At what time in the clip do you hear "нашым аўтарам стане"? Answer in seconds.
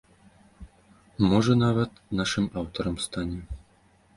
2.21-3.39